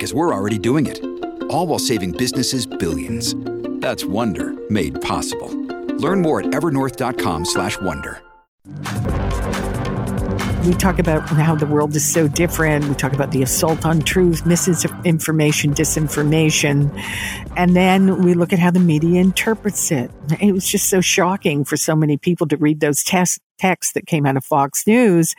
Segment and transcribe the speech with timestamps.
[0.00, 0.98] because we're already doing it.
[1.50, 3.34] All while saving businesses billions.
[3.82, 5.54] That's Wonder made possible.
[5.98, 8.22] Learn more at evernorth.com/wonder.
[10.64, 12.88] We talk about how the world is so different.
[12.88, 16.90] We talk about the assault on truth, misinformation, disinformation.
[17.58, 20.10] And then we look at how the media interprets it.
[20.40, 24.06] It was just so shocking for so many people to read those tests text that
[24.06, 25.34] came out of Fox News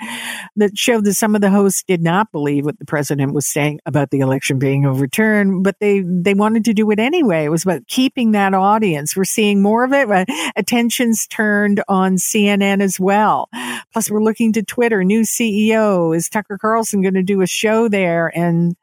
[0.56, 3.80] that showed that some of the hosts did not believe what the president was saying
[3.86, 7.46] about the election being overturned, but they, they wanted to do it anyway.
[7.46, 9.16] It was about keeping that audience.
[9.16, 10.10] We're seeing more of it.
[10.12, 13.50] Uh, attention's turned on CNN as well.
[13.92, 15.04] Plus, we're looking to Twitter.
[15.04, 16.16] New CEO.
[16.16, 18.32] Is Tucker Carlson going to do a show there?
[18.36, 18.76] And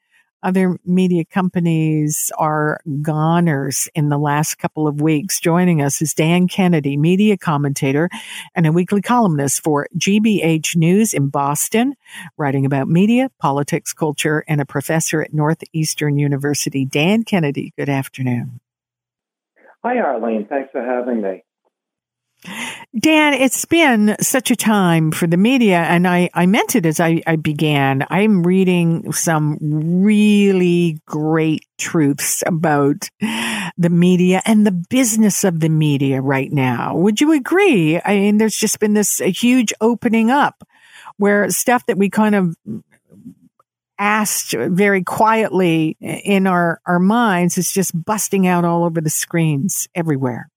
[0.43, 5.41] other media companies are goners in the last couple of weeks.
[5.41, 8.09] Joining us is Dan Kennedy, media commentator
[8.55, 11.95] and a weekly columnist for GBH News in Boston,
[12.37, 16.85] writing about media, politics, culture, and a professor at Northeastern University.
[16.85, 18.61] Dan Kennedy, good afternoon.
[19.85, 20.47] Hi, Arlene.
[20.49, 21.45] Thanks for having me.
[22.99, 27.01] Dan, it's been such a time for the media, and I, I meant it as
[27.01, 28.07] I, I began.
[28.11, 33.09] I'm reading some really great truths about
[33.77, 36.97] the media and the business of the media right now.
[36.97, 38.01] Would you agree?
[38.05, 40.63] I mean, there's just been this huge opening up
[41.17, 42.57] where stuff that we kind of
[43.99, 49.89] asked very quietly in our, our minds is just busting out all over the screens
[49.95, 50.49] everywhere.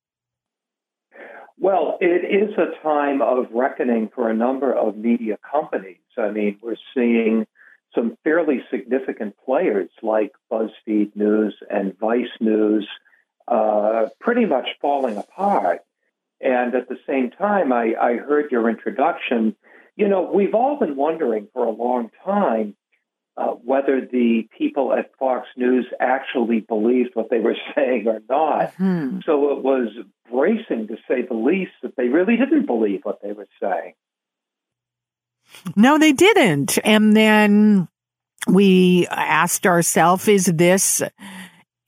[2.01, 5.99] It is a time of reckoning for a number of media companies.
[6.17, 7.45] I mean, we're seeing
[7.93, 12.87] some fairly significant players like BuzzFeed News and Vice News
[13.47, 15.81] uh, pretty much falling apart.
[16.39, 19.55] And at the same time, I, I heard your introduction.
[19.95, 22.75] You know, we've all been wondering for a long time
[23.37, 28.73] uh, whether the people at Fox News actually believed what they were saying or not.
[28.73, 29.19] Mm-hmm.
[29.25, 29.89] So it was
[30.29, 33.93] bracing, to say the least, that they really didn't believe what they were saying.
[35.75, 36.77] No, they didn't.
[36.83, 37.87] And then
[38.47, 41.01] we asked ourselves, is this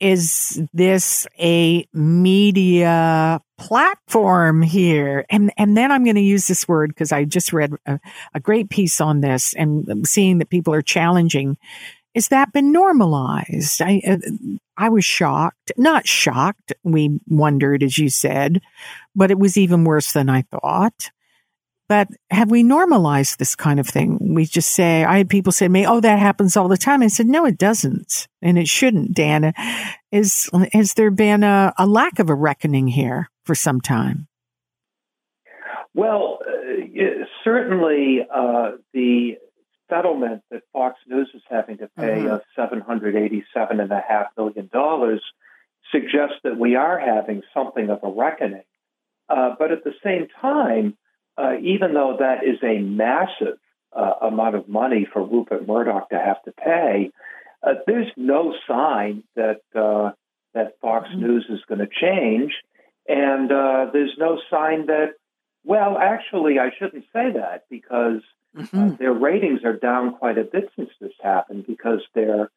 [0.00, 5.24] is this a media platform here?
[5.30, 8.00] And and then I'm going to use this word because I just read a,
[8.34, 11.56] a great piece on this and seeing that people are challenging.
[12.14, 13.82] Is that been normalized?
[13.82, 14.18] I uh,
[14.76, 16.72] I was shocked, not shocked.
[16.82, 18.60] We wondered, as you said,
[19.14, 21.10] but it was even worse than I thought.
[21.88, 24.34] But have we normalized this kind of thing?
[24.34, 27.02] We just say, I had people say to me, Oh, that happens all the time.
[27.02, 28.26] I said, No, it doesn't.
[28.40, 29.52] And it shouldn't, Dan.
[30.10, 34.28] Is, has there been a, a lack of a reckoning here for some time?
[35.92, 39.36] Well, uh, certainly uh, the
[39.88, 42.28] settlement that Fox News is having to pay mm-hmm.
[42.28, 45.20] of $787.5 million
[45.92, 48.64] suggests that we are having something of a reckoning.
[49.28, 50.96] Uh, but at the same time,
[51.36, 53.58] uh, even though that is a massive
[53.92, 57.10] uh, amount of money for Rupert Murdoch to have to pay,
[57.62, 60.12] uh, there's no sign that uh,
[60.52, 61.20] that Fox mm-hmm.
[61.20, 62.52] News is going to change,
[63.08, 65.14] and uh, there's no sign that.
[65.66, 68.20] Well, actually, I shouldn't say that because
[68.54, 68.96] mm-hmm.
[68.96, 72.50] their ratings are down quite a bit since this happened because their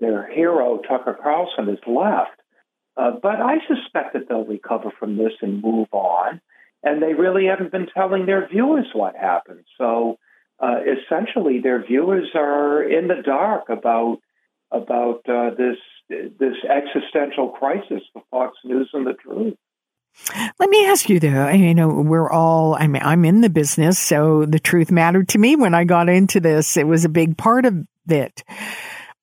[0.00, 2.40] their hero Tucker Carlson has left.
[2.96, 6.40] but I suspect that they'll recover from this and move on
[6.84, 9.64] and they really haven't been telling their viewers what happened.
[9.78, 10.18] So
[10.60, 14.18] uh, essentially, their viewers are in the dark about
[14.70, 15.78] about uh, this
[16.08, 19.56] this existential crisis for Fox News and the truth.
[20.60, 23.98] Let me ask you though, you know, we're all, I mean, I'm in the business,
[23.98, 26.76] so the truth mattered to me when I got into this.
[26.76, 28.44] It was a big part of it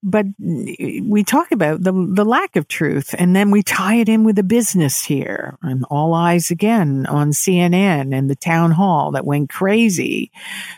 [0.03, 4.23] but we talk about the the lack of truth and then we tie it in
[4.23, 9.25] with the business here and all eyes again on CNN and the town hall that
[9.25, 10.31] went crazy.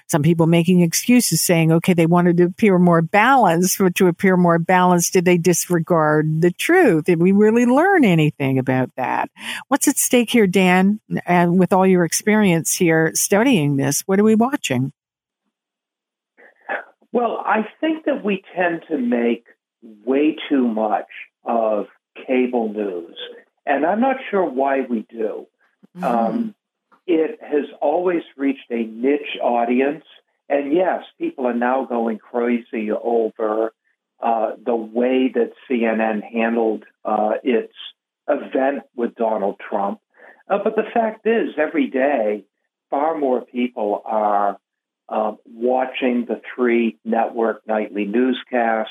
[0.08, 4.36] Some people making excuses saying okay they wanted to appear more balanced but to appear
[4.36, 7.06] more balanced did they disregard the truth?
[7.06, 9.30] Did we really learn anything about that?
[9.70, 14.24] What's at stake here Dan and with all your experience here studying this what are
[14.24, 14.92] we watching
[17.13, 19.45] well, I think that we tend to make
[20.04, 21.07] way too much
[21.45, 21.86] of
[22.27, 23.15] cable news.
[23.65, 25.48] And I'm not sure why we do.
[25.95, 26.04] Mm-hmm.
[26.04, 26.56] Um,
[27.06, 30.04] it has always reached a niche audience.
[30.50, 33.74] And yes, people are now going crazy over
[34.21, 37.74] uh, the way that CNN handled uh, its
[38.27, 40.00] event with Donald Trump.
[40.50, 42.45] Uh, but the fact is, every day,
[42.89, 44.57] far more people are
[45.13, 48.89] uh, watching the three network nightly newscasts,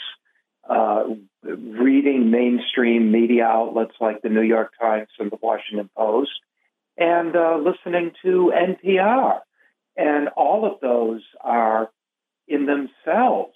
[0.71, 1.03] uh,
[1.43, 6.31] reading mainstream media outlets like the New York Times and the Washington Post,
[6.97, 9.41] and uh, listening to NPR.
[9.97, 11.91] And all of those are
[12.47, 13.55] in themselves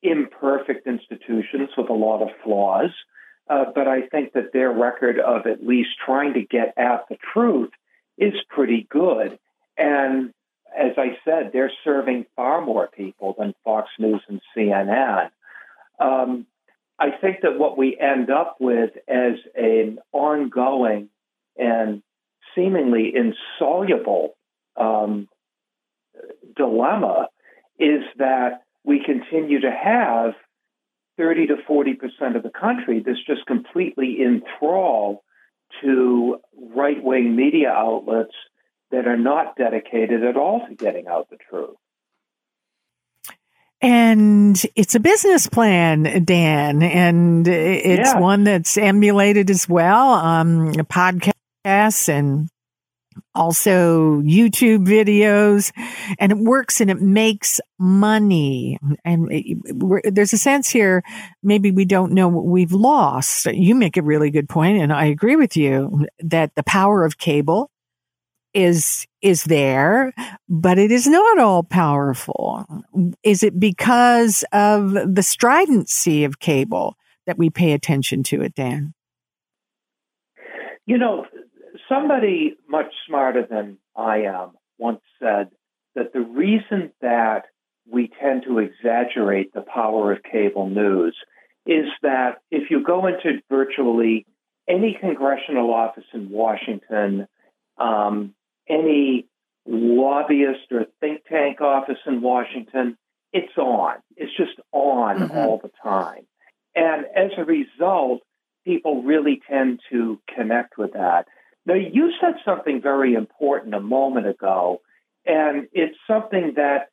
[0.00, 2.90] imperfect institutions with a lot of flaws.
[3.50, 7.16] Uh, but I think that their record of at least trying to get at the
[7.32, 7.70] truth
[8.16, 9.40] is pretty good.
[9.76, 10.32] And
[10.76, 15.30] as I said, they're serving far more people than Fox News and CNN.
[15.98, 16.46] Um,
[16.98, 21.08] I think that what we end up with as an ongoing
[21.56, 22.02] and
[22.54, 24.36] seemingly insoluble
[24.76, 25.28] um,
[26.56, 27.28] dilemma
[27.78, 30.34] is that we continue to have
[31.18, 35.18] 30 to 40 percent of the country that's just completely enthralled
[35.82, 36.38] to
[36.74, 38.34] right wing media outlets
[38.90, 41.76] that are not dedicated at all to getting out the truth.
[43.82, 48.18] And it's a business plan, Dan, and it's yeah.
[48.18, 50.12] one that's emulated as well.
[50.12, 52.48] Um, podcasts and
[53.34, 55.72] also YouTube videos,
[56.18, 58.78] and it works and it makes money.
[59.04, 61.02] And it, there's a sense here,
[61.42, 63.46] maybe we don't know what we've lost.
[63.46, 67.18] You make a really good point, and I agree with you that the power of
[67.18, 67.70] cable
[68.56, 70.12] is is there,
[70.48, 72.64] but it is not all powerful.
[73.22, 78.94] Is it because of the stridency of cable that we pay attention to it, Dan?
[80.86, 81.26] You know,
[81.88, 85.50] somebody much smarter than I am once said
[85.94, 87.46] that the reason that
[87.90, 91.16] we tend to exaggerate the power of cable news
[91.66, 94.24] is that if you go into virtually
[94.68, 97.26] any congressional office in Washington,
[97.78, 98.34] um,
[98.68, 99.26] any
[99.66, 102.96] lobbyist or think tank office in Washington,
[103.32, 103.96] it's on.
[104.16, 105.36] It's just on mm-hmm.
[105.36, 106.26] all the time.
[106.74, 108.22] And as a result,
[108.64, 111.26] people really tend to connect with that.
[111.64, 114.80] Now, you said something very important a moment ago,
[115.24, 116.90] and it's something that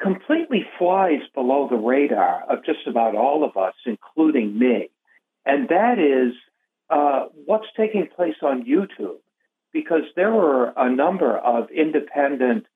[0.00, 4.90] completely flies below the radar of just about all of us, including me.
[5.44, 6.34] And that is
[6.90, 9.18] uh, what's taking place on YouTube
[9.72, 12.66] because there were a number of independent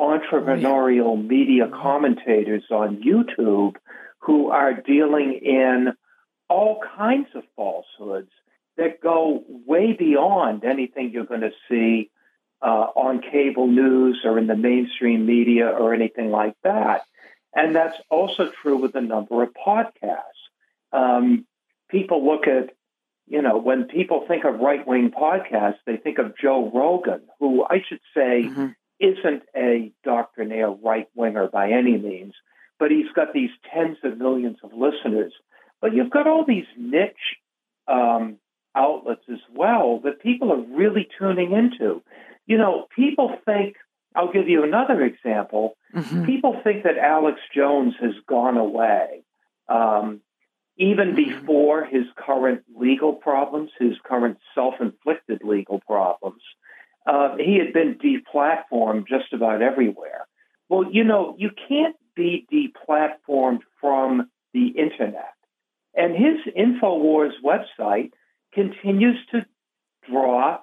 [0.00, 3.76] entrepreneurial media commentators on YouTube
[4.20, 5.92] who are dealing in
[6.48, 8.30] all kinds of falsehoods
[8.76, 12.10] that go way beyond anything you're going to see
[12.62, 17.02] uh, on cable news or in the mainstream media or anything like that.
[17.54, 20.22] And that's also true with a number of podcasts.
[20.92, 21.46] Um,
[21.90, 22.74] people look at
[23.30, 27.64] you know, when people think of right wing podcasts, they think of Joe Rogan, who
[27.64, 28.66] I should say mm-hmm.
[28.98, 32.34] isn't a doctrinaire right winger by any means,
[32.80, 35.32] but he's got these tens of millions of listeners.
[35.80, 37.36] But you've got all these niche
[37.86, 38.38] um,
[38.74, 42.02] outlets as well that people are really tuning into.
[42.46, 43.76] You know, people think,
[44.16, 45.76] I'll give you another example.
[45.94, 46.24] Mm-hmm.
[46.26, 49.22] People think that Alex Jones has gone away.
[49.68, 50.20] Um,
[50.76, 56.42] even before his current legal problems, his current self inflicted legal problems,
[57.06, 60.26] uh, he had been deplatformed just about everywhere.
[60.68, 65.34] Well, you know, you can't be deplatformed from the internet.
[65.94, 68.12] And his InfoWars website
[68.52, 69.44] continues to
[70.08, 70.58] draw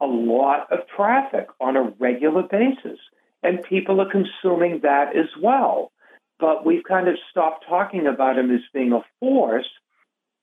[0.00, 2.98] a lot of traffic on a regular basis.
[3.42, 5.92] And people are consuming that as well
[6.38, 9.68] but we've kind of stopped talking about him as being a force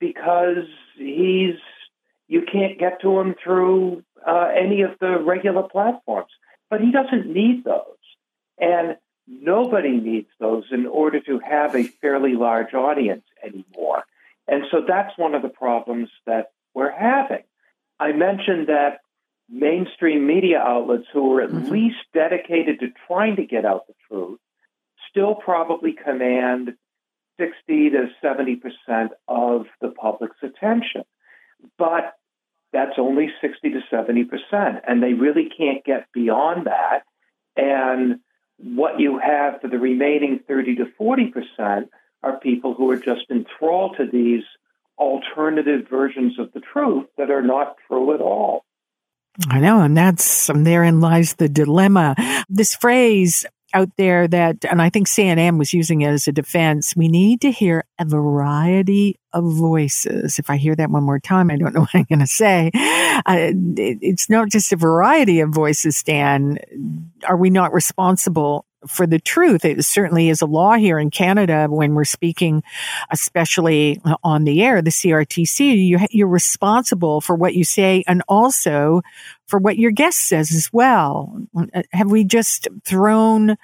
[0.00, 1.56] because he's
[2.26, 6.30] you can't get to him through uh, any of the regular platforms.
[6.70, 7.98] But he doesn't need those,
[8.58, 8.96] and
[9.26, 14.04] nobody needs those in order to have a fairly large audience anymore.
[14.48, 17.44] And so that's one of the problems that we're having.
[18.00, 19.00] I mentioned that
[19.48, 21.70] mainstream media outlets who are at mm-hmm.
[21.70, 24.40] least dedicated to trying to get out the truth
[25.14, 26.74] still probably command
[27.38, 31.02] 60 to 70 percent of the public's attention.
[31.78, 32.14] But
[32.72, 37.02] that's only 60 to 70 percent, and they really can't get beyond that.
[37.56, 38.20] And
[38.58, 41.90] what you have for the remaining 30 to 40 percent
[42.22, 44.42] are people who are just enthralled to these
[44.98, 48.64] alternative versions of the truth that are not true at all.
[49.48, 52.14] I know, and that's and therein lies the dilemma.
[52.48, 53.44] This phrase
[53.74, 56.94] out there that, and I think CNN was using it as a defense.
[56.96, 60.38] We need to hear a variety of voices.
[60.38, 62.70] If I hear that one more time, I don't know what I'm going to say.
[62.74, 66.58] Uh, it, it's not just a variety of voices, Dan.
[67.28, 69.64] Are we not responsible for the truth.
[69.64, 72.62] It certainly is a law here in Canada when we're speaking,
[73.10, 75.86] especially on the air, the CRTC.
[75.86, 79.02] You, you're responsible for what you say and also
[79.46, 81.40] for what your guest says as well.
[81.92, 83.56] Have we just thrown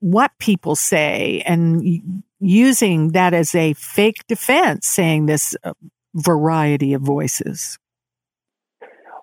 [0.00, 5.72] what people say and using that as a fake defense, saying this uh,
[6.14, 7.78] variety of voices?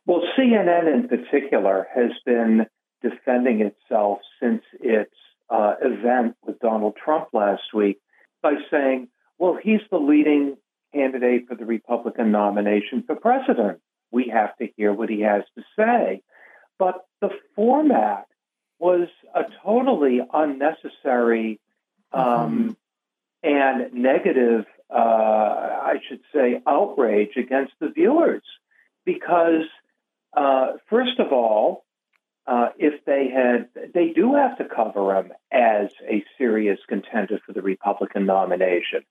[0.05, 2.65] Well, CNN in particular has been
[3.01, 5.13] defending itself since its
[5.49, 7.99] uh, event with Donald Trump last week
[8.41, 9.07] by saying,
[9.37, 10.57] well, he's the leading
[10.93, 13.79] candidate for the Republican nomination for president.
[14.11, 16.21] We have to hear what he has to say.
[16.77, 18.25] But the format
[18.79, 21.59] was a totally unnecessary
[22.11, 22.77] um,
[23.43, 23.49] mm-hmm.
[23.49, 28.43] and negative, uh, I should say, outrage against the viewers.
[29.05, 29.65] Because,
[30.35, 31.85] uh, first of all,
[32.45, 37.53] uh, if they had, they do have to cover him as a serious contender for
[37.53, 39.03] the Republican nomination.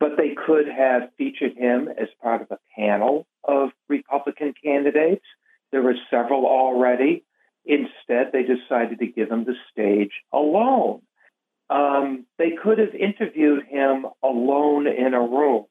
[0.00, 5.24] But they could have featured him as part of a panel of Republican candidates.
[5.72, 7.24] There were several already.
[7.64, 11.00] Instead, they decided to give him the stage alone.
[11.70, 15.64] Um, they could have interviewed him alone in a room,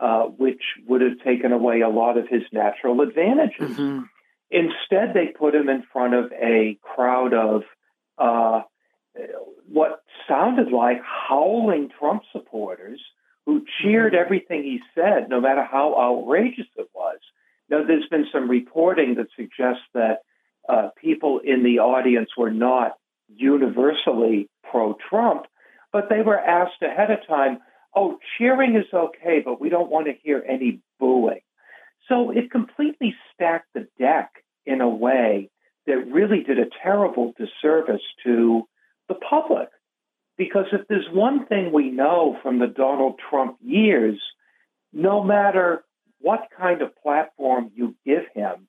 [0.00, 3.76] uh, which would have taken away a lot of his natural advantages.
[3.76, 4.04] Mm-hmm.
[4.50, 7.62] Instead, they put him in front of a crowd of
[8.16, 8.62] uh,
[9.68, 13.00] what sounded like howling Trump supporters
[13.46, 14.24] who cheered mm-hmm.
[14.24, 17.18] everything he said, no matter how outrageous it was.
[17.70, 20.18] Now, there's been some reporting that suggests that
[20.68, 22.92] uh, people in the audience were not
[23.28, 25.46] universally pro Trump,
[25.92, 27.58] but they were asked ahead of time,
[27.94, 31.40] oh, cheering is okay, but we don't want to hear any booing.
[32.08, 34.30] So it completely stacked the deck
[34.64, 35.50] in a way
[35.86, 38.62] that really did a terrible disservice to
[39.08, 39.68] the public.
[40.36, 44.20] Because if there's one thing we know from the Donald Trump years,
[44.92, 45.84] no matter
[46.20, 48.68] what kind of platform you give him,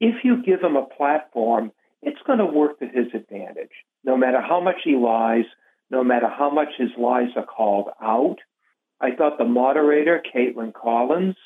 [0.00, 3.70] if you give him a platform, it's going to work to his advantage.
[4.04, 5.44] No matter how much he lies,
[5.90, 8.36] no matter how much his lies are called out.
[9.00, 11.36] I thought the moderator, Kaitlan Collins,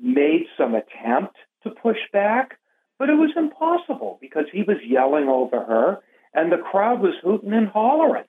[0.00, 2.58] made some attempt to push back,
[2.98, 6.00] but it was impossible because he was yelling over her
[6.34, 8.24] and the crowd was hooting and hollering.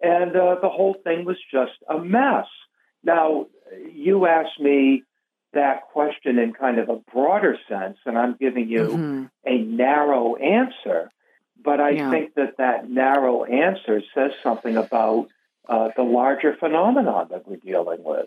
[0.00, 2.46] And uh, the whole thing was just a mess.
[3.04, 3.46] Now,
[3.92, 5.04] you asked me
[5.52, 9.24] that question in kind of a broader sense, and I'm giving you mm-hmm.
[9.46, 11.10] a narrow answer.
[11.62, 12.10] But I yeah.
[12.10, 15.28] think that that narrow answer says something about
[15.68, 18.26] uh, the larger phenomenon that we're dealing with.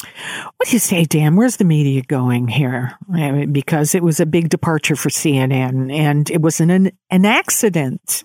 [0.00, 1.36] What do you say, Dan?
[1.36, 2.96] Where's the media going here?
[3.12, 7.24] I mean, because it was a big departure for CNN, and it was an an
[7.24, 8.24] accident.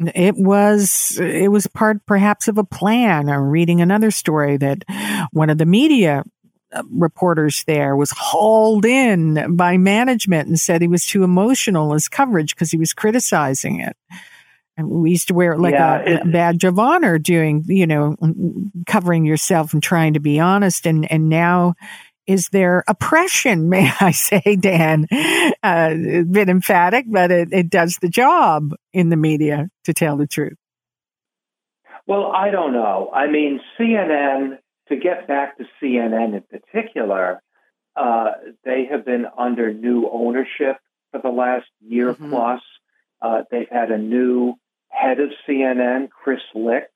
[0.00, 3.28] It was it was part perhaps of a plan.
[3.28, 4.84] I'm reading another story that
[5.32, 6.24] one of the media
[6.72, 12.08] uh, reporters there was hauled in by management and said he was too emotional as
[12.08, 13.96] coverage because he was criticizing it.
[14.76, 17.86] And we used to wear it like yeah, a, a, badge of honor doing, you
[17.86, 18.16] know,
[18.86, 20.84] covering yourself and trying to be honest.
[20.84, 21.74] And, and now
[22.26, 25.06] is there oppression, may I say, Dan?
[25.62, 30.16] Uh, a bit emphatic, but it, it does the job in the media to tell
[30.16, 30.56] the truth.
[32.06, 33.10] Well, I don't know.
[33.14, 37.40] I mean, CNN to get back to CNN in particular,
[37.96, 38.32] uh,
[38.64, 40.76] they have been under new ownership
[41.10, 42.30] for the last year mm-hmm.
[42.30, 42.60] plus.
[43.22, 44.54] Uh, they've had a new
[44.94, 46.90] head of CNN, Chris Licht,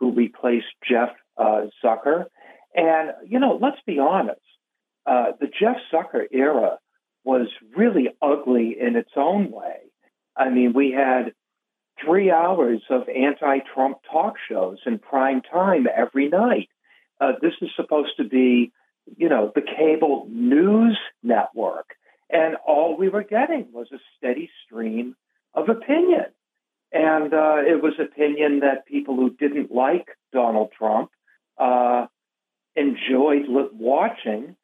[0.00, 2.26] who replaced Jeff uh, Zucker.
[2.74, 4.40] And, you know, let's be honest,
[5.06, 6.78] uh, the Jeff Zucker era
[7.24, 9.76] was really ugly in its own way.
[10.36, 11.32] I mean, we had
[12.04, 16.68] three hours of anti Trump talk shows in prime time every night.
[17.20, 18.72] Uh, this is supposed to be,
[19.16, 21.90] you know, the cable news network.
[22.30, 25.14] And all we were getting was a steady stream
[25.54, 26.26] of opinion.
[26.92, 31.10] And uh, it was opinion that people who didn't like Donald Trump
[31.58, 32.06] uh,
[32.76, 34.56] enjoyed watching.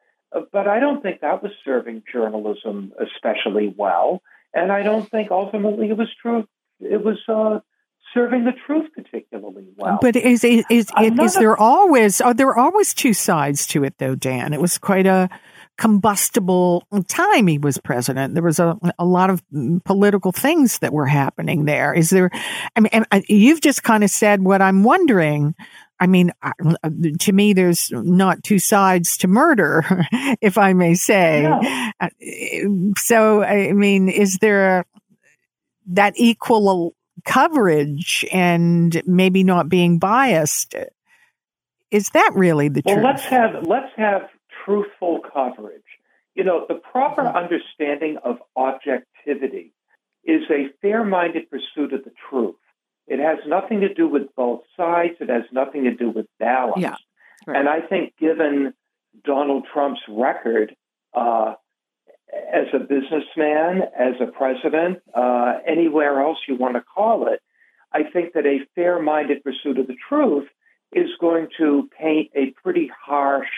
[0.53, 4.23] But I don't think that was serving journalism especially well.
[4.53, 6.47] And I don't think ultimately it was true.
[6.81, 7.61] It was uh,
[8.15, 9.99] serving the truth particularly well.
[10.01, 14.15] But is is is, is there always are there always two sides to it though,
[14.15, 14.53] Dan?
[14.53, 15.29] It was quite a
[15.79, 18.35] combustible time he was president.
[18.35, 19.43] There was a, a lot of
[19.85, 21.95] political things that were happening there.
[21.95, 22.31] Is there,
[22.77, 25.55] I mean, and you've just kind of said what I'm wondering.
[26.01, 26.33] I mean,
[27.21, 29.85] to me, there's not two sides to murder,
[30.41, 31.43] if I may say.
[31.43, 31.93] Yeah.
[32.01, 32.09] Uh,
[32.97, 34.85] so, I mean, is there
[35.87, 36.95] that equal
[37.25, 40.75] coverage and maybe not being biased?
[41.91, 43.05] Is that really the well, truth?
[43.05, 44.29] let's have let's have
[44.69, 45.83] truthful coverage.
[46.35, 47.37] You know, the proper mm-hmm.
[47.37, 49.73] understanding of objectivity
[50.25, 52.57] is a fair minded pursuit of the truth.
[53.07, 56.83] It has nothing to do with both sides, it has nothing to do with balance.
[56.83, 56.97] Yeah,
[57.47, 57.59] right.
[57.59, 58.75] And I think, given
[59.25, 60.77] Donald Trump's record
[61.15, 61.55] uh,
[62.53, 67.41] as a businessman, as a president, uh, anywhere else you want to call it,
[67.93, 70.47] I think that a fair minded pursuit of the truth
[70.93, 73.49] is going to paint a pretty harsh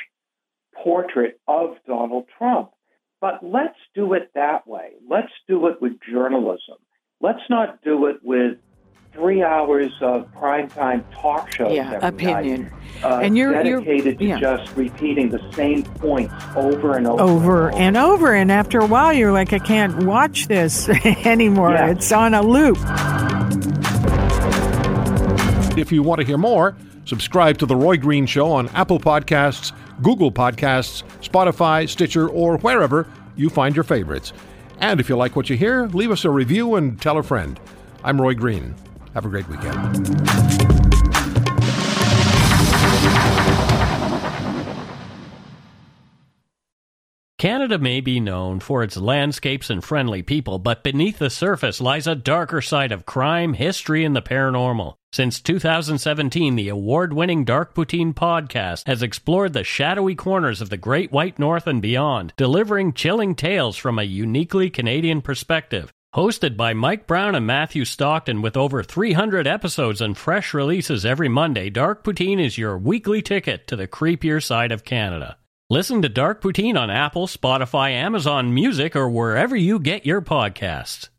[0.82, 2.70] portrait of Donald Trump.
[3.20, 4.92] But let's do it that way.
[5.08, 6.76] Let's do it with journalism.
[7.20, 8.56] Let's not do it with
[9.12, 11.72] three hours of primetime talk shows.
[11.72, 12.62] Yeah, opinion.
[12.62, 14.38] Night, uh, and you're dedicated you're, yeah.
[14.38, 17.22] to just repeating the same points over and over.
[17.22, 17.78] Over and over.
[17.78, 18.34] and over.
[18.34, 20.88] And after a while, you're like, I can't watch this
[21.26, 21.72] anymore.
[21.72, 21.90] Yeah.
[21.90, 22.78] It's on a loop.
[25.76, 29.72] If you want to hear more, subscribe to The Roy Green Show on Apple Podcasts
[30.02, 34.32] Google Podcasts, Spotify, Stitcher, or wherever you find your favorites.
[34.78, 37.60] And if you like what you hear, leave us a review and tell a friend.
[38.02, 38.74] I'm Roy Green.
[39.14, 40.20] Have a great weekend.
[47.40, 52.06] Canada may be known for its landscapes and friendly people, but beneath the surface lies
[52.06, 54.96] a darker side of crime, history, and the paranormal.
[55.12, 60.76] Since 2017, the award winning Dark Poutine podcast has explored the shadowy corners of the
[60.76, 65.92] Great White North and beyond, delivering chilling tales from a uniquely Canadian perspective.
[66.14, 71.28] Hosted by Mike Brown and Matthew Stockton with over 300 episodes and fresh releases every
[71.28, 75.38] Monday, Dark Poutine is your weekly ticket to the creepier side of Canada.
[75.68, 81.10] Listen to Dark Poutine on Apple, Spotify, Amazon Music, or wherever you get your podcasts.